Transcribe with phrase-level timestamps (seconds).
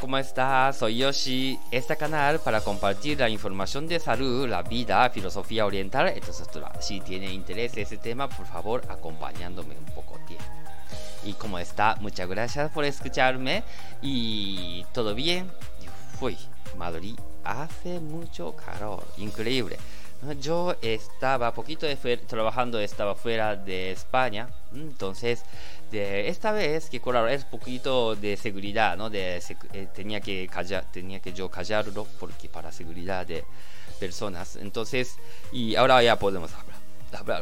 [0.00, 0.78] ¿cómo estás?
[0.78, 1.58] Soy Yoshi.
[1.70, 6.08] Este canal para compartir la información de salud, la vida, filosofía oriental.
[6.08, 6.48] Entonces,
[6.80, 10.44] si tiene interés en ese tema, por favor, acompañándome un poco tiempo.
[11.24, 13.62] Y como está, muchas gracias por escucharme.
[14.00, 15.50] Y todo bien.
[16.18, 16.36] Fui,
[16.76, 19.78] Madrid hace mucho calor, increíble.
[20.38, 25.42] Yo estaba poquito de trabajando, estaba fuera de España, entonces
[25.90, 29.08] de esta vez que claro es poquito de seguridad, ¿no?
[29.08, 29.42] De,
[29.72, 33.44] eh, tenía que callar, tenía que yo callarlo porque para seguridad de
[33.98, 35.16] personas, entonces
[35.52, 36.80] y ahora ya podemos hablar.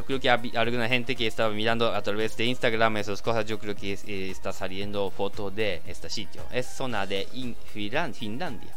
[0.05, 3.59] Creo que hay alguna gente que estaba mirando a través de Instagram esas cosas, yo
[3.59, 6.41] creo que eh, está saliendo foto de este sitio.
[6.51, 7.27] Es zona de
[8.13, 8.73] Finlandia.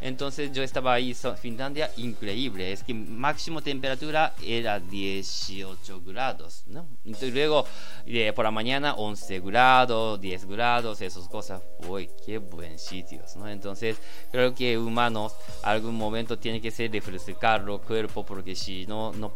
[0.00, 2.72] Entonces yo estaba ahí, Finlandia, increíble.
[2.72, 6.86] Es que máximo temperatura era 18 grados, ¿no?
[7.04, 7.64] Entonces luego
[8.34, 11.62] por la mañana 11 grados, 10 grados, esas cosas.
[11.88, 13.48] Uy, qué buen sitios, ¿no?
[13.48, 13.98] Entonces
[14.30, 19.32] creo que humanos algún momento tiene que ser refrescar el cuerpo porque si no, no,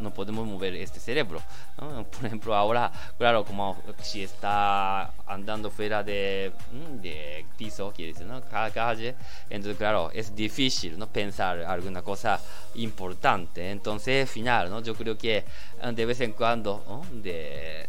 [0.00, 1.42] no podemos mover este cerebro,
[1.80, 2.04] ¿no?
[2.10, 8.26] Por ejemplo, ahora, claro, como si está andando fuera de, mm, de piso, quiere decir,
[8.26, 8.40] ¿no?
[8.42, 9.14] Calle,
[9.50, 11.06] entonces claro, es difícil ¿no?
[11.06, 12.40] pensar alguna cosa
[12.74, 13.70] importante.
[13.70, 14.82] Entonces, final, ¿no?
[14.82, 17.88] yo creo que eh, de vez en cuando de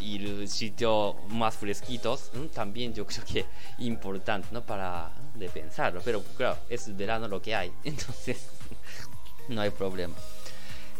[0.00, 3.46] ir sitios más fresquitos también yo creo que
[3.78, 4.62] importante ¿no?
[4.62, 6.00] para de pensarlo.
[6.04, 8.48] Pero claro, es verano lo que hay, entonces
[9.48, 10.14] no hay problema.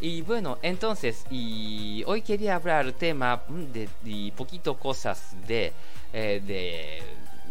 [0.00, 5.72] Y bueno, entonces, y hoy quería hablar tema de, de poquito cosas de,
[6.12, 7.02] eh, de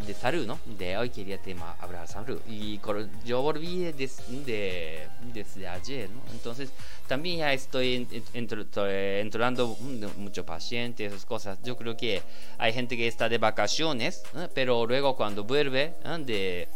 [0.06, 0.60] de salud, ¿no?
[0.66, 2.40] De hoy quería tema hablar salud.
[2.48, 2.80] Y
[3.26, 6.22] yo volví de, desde ayer, ¿no?
[6.32, 6.72] Entonces
[7.08, 9.78] también ya estoy entrando
[10.18, 11.58] muchos pacientes, esas cosas.
[11.64, 12.22] Yo creo que
[12.58, 14.24] hay gente que está de vacaciones,
[14.54, 16.68] pero luego cuando vuelve de,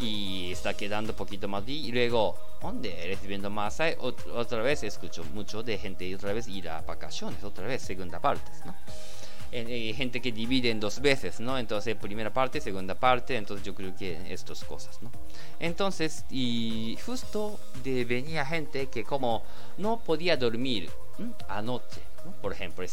[0.00, 3.78] y está quedando un poquito más y luego donde recibiendo más
[4.32, 8.50] otra vez escucho mucho de gente otra vez ir a vacaciones, otra vez segunda parte,
[8.64, 8.74] ¿no?
[9.52, 11.58] Eh, gente que divide en dos veces, ¿no?
[11.58, 15.10] Entonces, primera parte, segunda parte, entonces yo creo que estas cosas, ¿no?
[15.58, 19.42] Entonces, y justo de, venía gente que como
[19.76, 20.88] no podía dormir
[21.48, 22.30] anoche, ¿no?
[22.40, 22.86] Por ejemplo,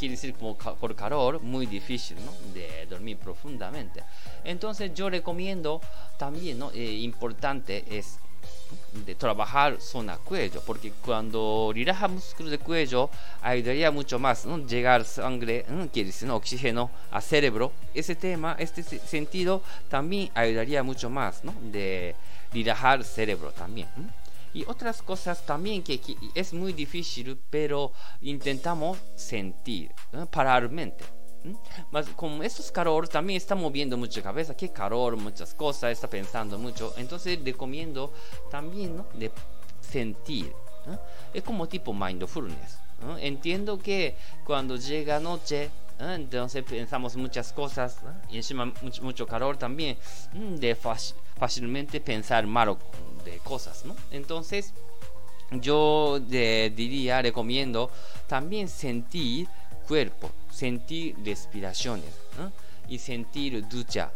[0.00, 2.32] quiere decir como por calor, muy difícil, ¿no?
[2.54, 4.02] De dormir profundamente.
[4.42, 5.80] Entonces, yo recomiendo
[6.18, 6.72] también, ¿no?
[6.72, 8.18] Eh, importante es
[8.92, 13.10] de trabajar zona cuello, porque cuando relaja músculo de cuello
[13.42, 14.58] ayudaría mucho más ¿no?
[14.66, 16.36] llegar sangre, quiere decir ¿no?
[16.36, 17.72] oxígeno a cerebro.
[17.94, 21.54] Ese tema, este sentido también ayudaría mucho más ¿no?
[21.62, 22.14] de
[22.52, 23.88] relajar cerebro también.
[24.52, 26.00] Y otras cosas también que,
[26.34, 29.92] es muy difícil, pero intentamos sentir,
[30.30, 31.04] parar mente.
[31.90, 36.58] Mas como estos calor también está moviendo mucha cabeza, qué calor, muchas cosas, está pensando
[36.58, 36.92] mucho.
[36.96, 38.12] Entonces recomiendo
[38.50, 39.06] también ¿no?
[39.14, 39.30] de
[39.80, 40.52] sentir.
[41.32, 42.78] Es como tipo mindfulness.
[43.20, 47.98] Entiendo que cuando llega noche, entonces pensamos muchas cosas
[48.30, 48.72] y encima
[49.02, 49.96] mucho, calor también,
[50.32, 50.76] de
[51.36, 52.78] fácilmente pensar malo
[53.24, 53.84] de cosas.
[54.10, 54.72] Entonces
[55.50, 57.90] yo diría, recomiendo
[58.26, 59.48] también sentir
[59.90, 62.14] cuerpo sentir respiraciones
[62.88, 64.12] y sentir ducha,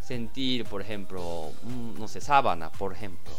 [0.00, 3.32] sentir, por ejemplo, mm, no sé, sábana, por ejemplo.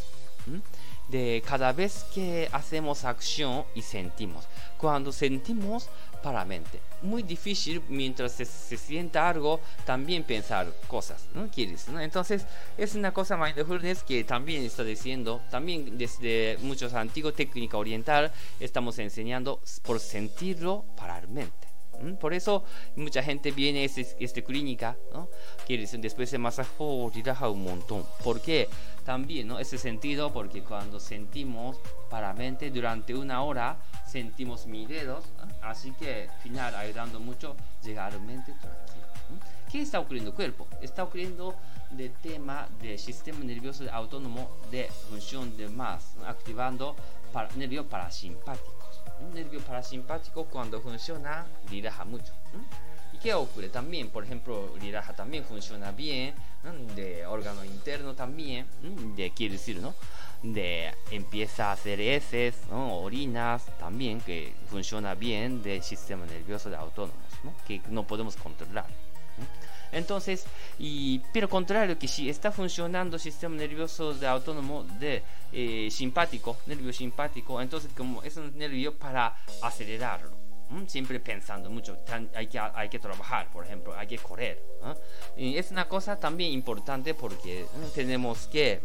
[1.09, 4.45] De cada vez que hacemos acción y sentimos.
[4.77, 5.89] Cuando sentimos
[6.21, 6.79] para mente.
[7.01, 11.49] Muy difícil mientras se, sienta algo también pensar cosas, ¿no?
[11.49, 11.87] ¿Quieres?
[11.99, 12.45] Entonces
[12.77, 18.99] es una cosa mindfulness que también está diciendo, también desde muchos antiguos técnica oriental estamos
[18.99, 21.71] enseñando por sentirlo para mente.
[22.19, 22.63] Por eso
[22.95, 25.29] mucha gente viene a esta este clínica, ¿no?
[25.67, 28.05] Que después se masaje, oh, relaja un montón.
[28.23, 28.67] ¿Por qué?
[29.05, 29.59] También, ¿no?
[29.59, 31.77] Ese sentido, porque cuando sentimos
[32.09, 35.25] para mente durante una hora, sentimos mis dedos,
[35.61, 39.07] así que al final ayudando mucho llegar mente tranquilo.
[39.71, 40.33] ¿Qué está ocurriendo?
[40.33, 40.67] Cuerpo.
[40.81, 41.55] Está ocurriendo
[41.89, 46.95] de tema del sistema nervioso autónomo de función de más, activando
[47.31, 48.81] para, nervio parasimpático
[49.21, 52.33] un nervio parasimpático cuando funciona relaja mucho.
[53.13, 53.69] ¿Y qué ocurre?
[53.69, 56.33] También, por ejemplo, relaja también funciona bien,
[56.95, 58.67] de órgano interno también,
[59.15, 59.93] de quiere decir, ¿no?
[60.43, 67.21] De empieza a hacer heces, orinas, también que funciona bien del sistema nervioso de autónomos,
[67.43, 67.53] ¿no?
[67.67, 68.85] que no podemos controlar.
[69.91, 70.45] Entonces,
[70.79, 75.21] y, pero contrario que si está funcionando el sistema nervioso de autónomo de
[75.51, 80.40] eh, simpático, nervio simpático, entonces como es un nervio para acelerarlo.
[80.87, 81.97] Siempre pensando mucho,
[82.33, 84.61] hay, que, hay que trabajar, por ejemplo, hay que correr.
[85.35, 88.81] Es una cosa también importante porque tenemos que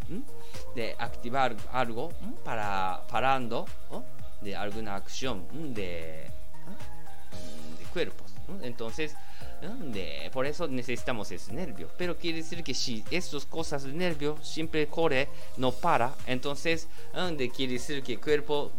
[0.75, 2.13] de activar algo
[2.45, 3.67] para parando
[4.41, 6.27] de alguna acción de,
[7.79, 7.85] de
[8.47, 8.65] cuerpos.
[8.67, 9.15] Entonces,
[9.61, 11.89] de, por eso necesitamos ese nervio.
[11.97, 16.89] Pero quiere decir que si esas cosas de nervio siempre corre, no para, entonces
[17.37, 18.73] de, quiere decir que el cuerpo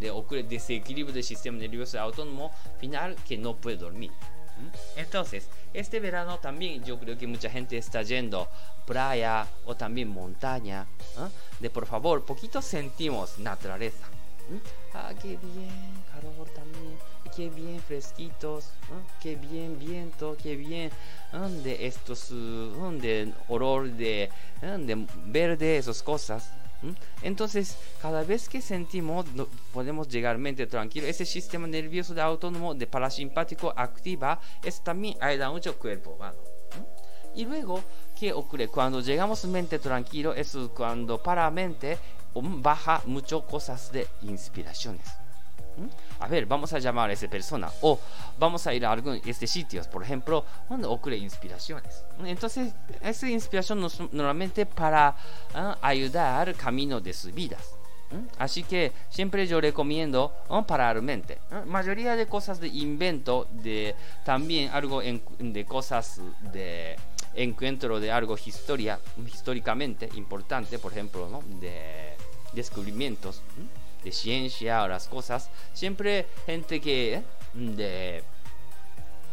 [0.00, 4.10] de, ocurre desequilibrio del sistema nervioso autónomo final que no puede dormir.
[4.96, 8.48] Entonces, este verano también yo creo que mucha gente está yendo
[8.86, 10.86] playa o también montaña.
[11.60, 14.06] De por favor, poquito sentimos naturaleza.
[14.94, 16.67] Ah, qué bien, calor también
[17.38, 18.70] qué bien fresquitos,
[19.22, 20.90] qué bien viento, qué bien
[21.62, 24.28] de estos, de olor de,
[24.60, 26.50] de verde, esas cosas.
[27.22, 29.24] Entonces, cada vez que sentimos,
[29.72, 31.06] podemos llegar mente tranquilo.
[31.06, 36.18] Ese sistema nervioso de autónomo de parasimpático activa, eso también ayuda mucho al cuerpo.
[37.36, 37.84] Y luego,
[38.18, 38.66] ¿qué ocurre?
[38.66, 41.98] Cuando llegamos mente tranquilo, es cuando para mente
[42.34, 45.06] baja mucho cosas de inspiraciones.
[46.20, 47.70] A ver, vamos a llamar a esa persona.
[47.82, 47.98] O
[48.38, 52.04] vamos a ir a algunos este sitios, por ejemplo, donde ocurre inspiraciones.
[52.24, 55.14] Entonces, esa inspiración nos, normalmente para
[55.54, 57.78] ah, ayudar camino de sus vidas.
[58.38, 60.66] Así que siempre yo recomiendo ¿no?
[60.66, 61.38] parar mente.
[61.66, 66.20] Mayoría de cosas de invento, de también algo de cosas
[66.52, 66.96] de
[67.34, 72.16] encuentro de algo historia, históricamente importante, por ejemplo, de
[72.54, 73.42] descubrimientos
[74.02, 77.22] de ciencia o las cosas, siempre gente que
[77.54, 78.22] de,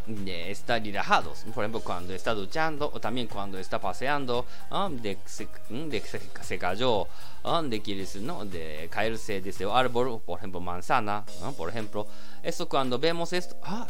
[0.08, 4.46] de estar relajados, por ejemplo cuando está duchando o también cuando está paseando,
[5.02, 7.08] de, se, de se, se cayó,
[7.64, 8.46] de, quiere ¿no?
[8.46, 11.26] de caerse desde el árbol, por ejemplo manzana,
[11.58, 12.08] por ejemplo,
[12.44, 13.88] eso cuando vemos esto, ah,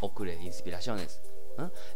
[0.00, 1.20] ocurre inspiraciones.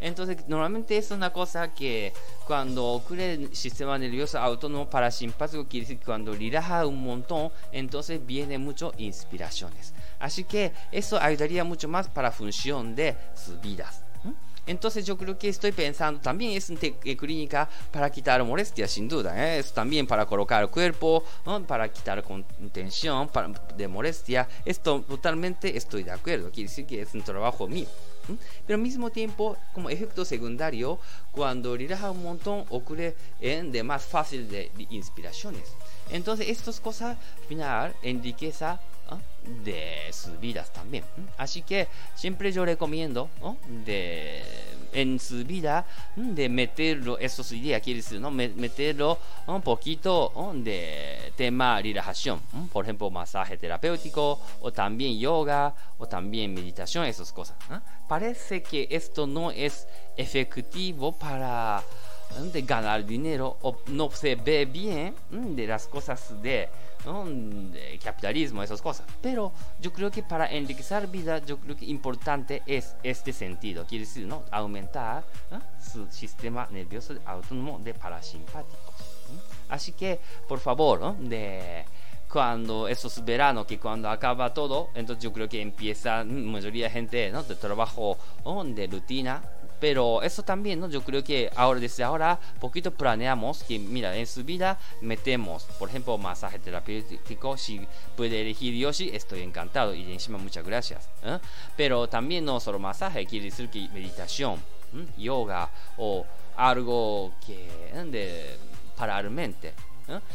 [0.01, 2.13] Entonces, normalmente es una cosa que
[2.47, 8.59] cuando ocurre el sistema nervioso autónomo parasimpático, quiere decir cuando relaja un montón, entonces viene
[8.59, 9.95] mucho inspiraciones.
[10.19, 14.03] Así que eso ayudaría mucho más para función de sus vidas.
[14.71, 19.35] Entonces yo creo que estoy pensando, también es una técnica para quitar molestia, sin duda.
[19.37, 19.59] ¿eh?
[19.59, 21.25] Es también para colocar el cuerpo,
[21.67, 22.25] para quitar
[22.73, 23.29] tensión
[23.77, 24.49] de molestia.
[24.65, 26.53] Esto totalmente estoy de acuerdo.
[26.53, 27.89] Quiere decir que es un trabajo mío.
[28.65, 31.01] Pero al mismo tiempo, como efecto secundario,
[31.33, 35.65] cuando relaja un montón, ocurre en de más fácil de, inspiraciones.
[36.11, 38.81] Entonces, estas cosas, al final, enriqueza
[39.65, 41.05] de sus vidas también.
[41.39, 43.31] Así que siempre yo recomiendo
[43.85, 44.43] de
[44.93, 45.87] en su vida
[46.17, 48.31] de meterlo, esos ideas, quiere decir, ¿no?
[48.31, 52.41] meterlo un poquito de tema relajación,
[52.73, 57.57] por ejemplo, masaje terapéutico, o también yoga, o también meditación, esas cosas.
[58.09, 59.87] Parece que esto no es
[60.17, 61.83] efectivo para
[62.53, 66.69] de ganar dinero o no se ve bien de las cosas de
[67.05, 69.07] de capitalismo, esas cosas.
[69.23, 73.87] Pero yo creo que para enriquecer vida, yo creo que importante es este sentido.
[73.87, 74.43] Quiere decir, ¿no?
[74.51, 75.25] Aumentar
[75.81, 78.95] su sistema nervioso autónomo de parasimpáticos.
[79.69, 81.85] Así que, por favor, de
[82.29, 87.31] cuando esos veranos, que cuando acaba todo, entonces yo creo que empieza mayoría de gente
[87.31, 87.43] ¿no?
[87.43, 88.19] de trabajo
[88.67, 89.43] de rutina
[89.81, 90.89] pero eso también, ¿no?
[90.89, 95.89] Yo creo que ahora, desde ahora, poquito planeamos que, mira, en su vida metemos, por
[95.89, 97.57] ejemplo, masaje terapéutico.
[97.57, 99.95] Si puede elegir Yoshi, estoy encantado.
[99.95, 101.09] Y encima, muchas gracias.
[101.25, 101.39] ¿eh?
[101.77, 104.61] Pero también no solo masaje, quiere decir que meditación,
[105.17, 107.69] yoga o algo que
[108.07, 108.57] de
[108.97, 109.73] parar mente.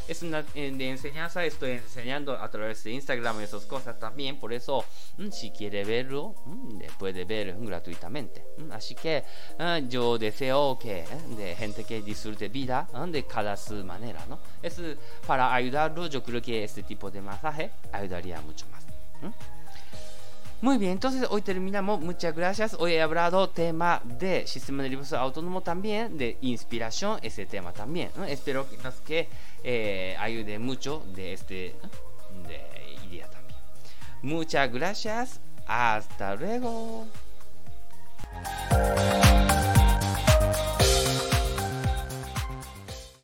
[0.08, 4.84] Es una de enseñanza, estoy enseñando a través de Instagram esas cosas también, por eso
[5.18, 8.46] mm, si quiere verlo, mm, puede ver gratuitamente.
[8.58, 9.24] Mm, así que
[9.60, 11.08] ah, yo deseo que eh,
[11.38, 14.40] de gente que disfrute vida de cada su manera, ¿no?
[14.62, 14.82] Es
[15.26, 18.86] para ayudarlo, yo creo que este tipo de masaje ayudaría mucho más.
[20.62, 22.00] Muy bien, entonces hoy terminamos.
[22.02, 22.76] Muchas gracias.
[22.80, 28.10] Hoy he hablado tema de sistema nervioso autónomo también, de inspiración, ese tema también.
[28.28, 29.30] Espero que, que
[29.64, 31.76] eh, ayude mucho de este
[32.48, 33.60] de idea también.
[34.22, 35.40] Muchas gracias.
[35.68, 37.06] Hasta luego.